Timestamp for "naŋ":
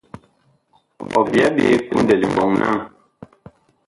2.61-2.77